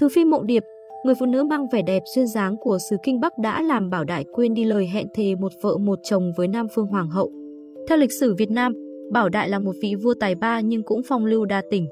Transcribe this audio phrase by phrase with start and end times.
[0.00, 0.62] Thứ phi Mộng Điệp,
[1.04, 4.04] người phụ nữ mang vẻ đẹp duyên dáng của xứ Kinh Bắc đã làm Bảo
[4.04, 7.30] Đại quên đi lời hẹn thề một vợ một chồng với Nam Phương Hoàng hậu.
[7.88, 8.72] Theo lịch sử Việt Nam,
[9.12, 11.86] Bảo Đại là một vị vua tài ba nhưng cũng phong lưu đa tình.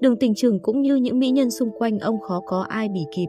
[0.00, 3.00] Đường tình trường cũng như những mỹ nhân xung quanh ông khó có ai bỉ
[3.16, 3.26] kịp.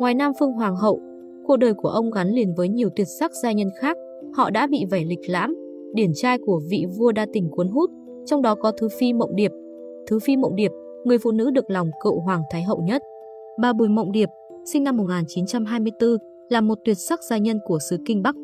[0.00, 1.00] Ngoài Nam Phương Hoàng hậu,
[1.46, 3.96] cuộc đời của ông gắn liền với nhiều tuyệt sắc gia nhân khác.
[4.34, 5.54] Họ đã bị vẻ lịch lãm,
[5.94, 7.90] điển trai của vị vua đa tình cuốn hút,
[8.26, 9.50] trong đó có Thứ Phi Mộng Điệp.
[10.06, 10.70] Thứ Phi Mộng Điệp,
[11.04, 13.02] người phụ nữ được lòng cựu Hoàng Thái Hậu nhất.
[13.58, 14.28] Bà Bùi Mộng Điệp,
[14.64, 16.10] sinh năm 1924,
[16.48, 18.34] là một tuyệt sắc gia nhân của xứ Kinh Bắc.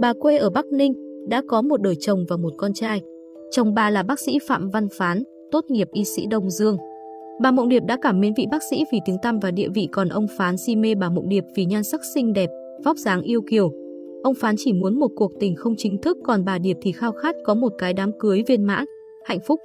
[0.00, 0.92] Bà quê ở Bắc Ninh,
[1.28, 3.02] đã có một đời chồng và một con trai.
[3.50, 6.76] Chồng bà là bác sĩ Phạm Văn Phán, tốt nghiệp y sĩ Đông Dương.
[7.40, 9.88] Bà Mộng Điệp đã cảm mến vị bác sĩ vì tiếng tăm và địa vị
[9.92, 12.50] còn ông Phán si mê bà Mộng Điệp vì nhan sắc xinh đẹp,
[12.84, 13.70] vóc dáng yêu kiều.
[14.22, 17.12] Ông Phán chỉ muốn một cuộc tình không chính thức còn bà Điệp thì khao
[17.12, 18.84] khát có một cái đám cưới viên mãn,
[19.24, 19.60] hạnh phúc.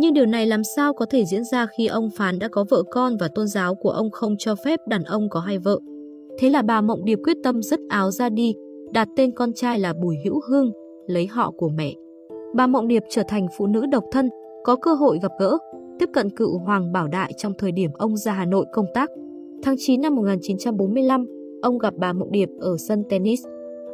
[0.00, 2.82] Nhưng điều này làm sao có thể diễn ra khi ông Phán đã có vợ
[2.90, 5.78] con và tôn giáo của ông không cho phép đàn ông có hai vợ.
[6.38, 8.54] Thế là bà Mộng Điệp quyết tâm dứt áo ra đi,
[8.92, 10.72] đặt tên con trai là Bùi Hữu Hưng,
[11.06, 11.94] lấy họ của mẹ.
[12.54, 14.30] Bà Mộng Điệp trở thành phụ nữ độc thân,
[14.64, 15.58] có cơ hội gặp gỡ,
[15.98, 19.10] tiếp cận cựu Hoàng Bảo Đại trong thời điểm ông ra Hà Nội công tác.
[19.62, 21.26] Tháng 9 năm 1945,
[21.62, 23.40] ông gặp bà Mộng Điệp ở sân tennis.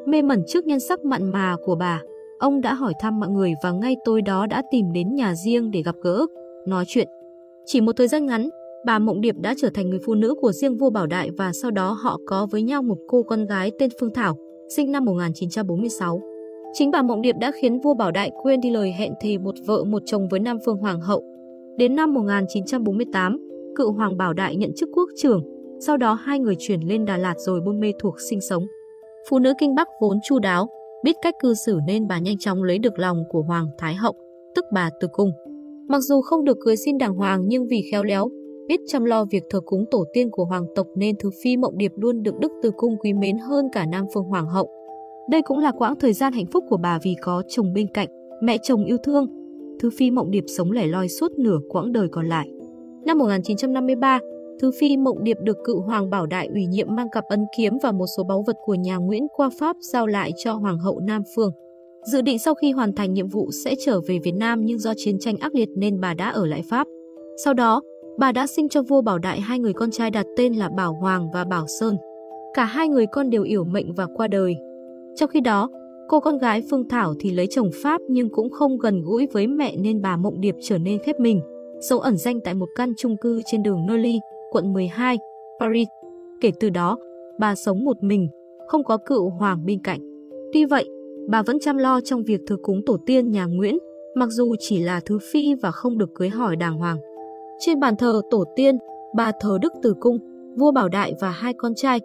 [0.06, 2.02] Mê mẩn trước nhân sắc mặn mà của bà,
[2.39, 5.70] ông đã hỏi thăm mọi người và ngay tối đó đã tìm đến nhà riêng
[5.70, 6.27] để gặp gỡ,
[6.67, 7.09] nói chuyện.
[7.67, 8.48] Chỉ một thời gian ngắn,
[8.87, 11.53] bà Mộng Điệp đã trở thành người phụ nữ của riêng vua Bảo Đại và
[11.53, 14.37] sau đó họ có với nhau một cô con gái tên Phương Thảo,
[14.77, 16.20] sinh năm 1946.
[16.73, 19.55] Chính bà Mộng Điệp đã khiến vua Bảo Đại quên đi lời hẹn thề một
[19.67, 21.23] vợ một chồng với Nam Phương Hoàng hậu.
[21.77, 23.39] Đến năm 1948,
[23.77, 25.42] cựu Hoàng Bảo Đại nhận chức quốc trưởng,
[25.81, 28.67] sau đó hai người chuyển lên Đà Lạt rồi buôn mê thuộc sinh sống.
[29.31, 30.69] Phụ nữ Kinh Bắc vốn chu đáo,
[31.06, 34.14] biết cách cư xử nên bà nhanh chóng lấy được lòng của Hoàng Thái Hậu,
[34.54, 35.30] tức bà Từ Cung.
[35.88, 38.28] Mặc dù không được cưới xin đàng hoàng nhưng vì khéo léo,
[38.68, 41.78] biết chăm lo việc thờ cúng tổ tiên của hoàng tộc nên Thứ Phi Mộng
[41.78, 44.70] Điệp luôn được Đức Từ Cung quý mến hơn cả Nam Phương Hoàng hậu.
[45.30, 48.08] Đây cũng là quãng thời gian hạnh phúc của bà vì có chồng bên cạnh,
[48.42, 49.27] mẹ chồng yêu thương.
[49.80, 52.48] Thứ Phi Mộng Điệp sống lẻ loi suốt nửa quãng đời còn lại.
[53.05, 54.20] Năm 1953,
[54.61, 57.78] Thứ Phi Mộng Điệp được cựu Hoàng Bảo Đại ủy nhiệm mang cặp ấn kiếm
[57.83, 61.00] và một số báu vật của nhà Nguyễn qua Pháp giao lại cho Hoàng hậu
[61.00, 61.50] Nam Phương.
[62.12, 64.92] Dự định sau khi hoàn thành nhiệm vụ sẽ trở về Việt Nam nhưng do
[64.96, 66.86] chiến tranh ác liệt nên bà đã ở lại Pháp.
[67.45, 67.83] Sau đó,
[68.18, 70.95] bà đã sinh cho vua Bảo Đại hai người con trai đặt tên là Bảo
[70.95, 71.96] Hoàng và Bảo Sơn.
[72.55, 74.56] Cả hai người con đều yểu mệnh và qua đời.
[75.16, 75.70] Trong khi đó,
[76.08, 79.46] cô con gái Phương Thảo thì lấy chồng Pháp nhưng cũng không gần gũi với
[79.46, 81.40] mẹ nên bà Mộng Điệp trở nên khép mình,
[81.89, 84.18] sống ẩn danh tại một căn chung cư trên đường Neuilly,
[84.51, 85.18] quận 12,
[85.61, 85.89] Paris.
[86.40, 86.98] Kể từ đó,
[87.39, 88.29] bà sống một mình,
[88.67, 90.01] không có cựu hoàng bên cạnh.
[90.52, 90.89] Tuy vậy,
[91.29, 93.79] bà vẫn chăm lo trong việc thờ cúng tổ tiên nhà Nguyễn,
[94.14, 96.96] mặc dù chỉ là thứ phi và không được cưới hỏi đàng hoàng.
[97.58, 98.79] Trên bàn thờ tổ tiên,
[99.14, 100.18] bà thờ Đức Từ Cung,
[100.57, 102.01] vua Bảo Đại và hai con trai.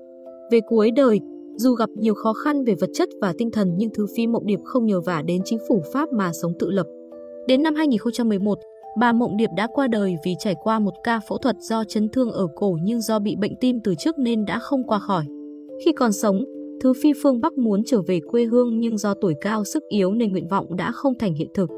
[0.52, 1.19] Về cuối đời,
[1.56, 4.46] dù gặp nhiều khó khăn về vật chất và tinh thần nhưng Thứ Phi Mộng
[4.46, 6.88] Điệp không nhờ vả đến chính phủ Pháp mà sống tự lập.
[7.47, 8.59] Đến năm 2011,
[8.97, 12.09] bà Mộng Điệp đã qua đời vì trải qua một ca phẫu thuật do chấn
[12.09, 15.25] thương ở cổ nhưng do bị bệnh tim từ trước nên đã không qua khỏi.
[15.85, 16.44] Khi còn sống,
[16.84, 20.13] Thứ Phi Phương Bắc muốn trở về quê hương nhưng do tuổi cao sức yếu
[20.13, 21.69] nên nguyện vọng đã không thành hiện thực.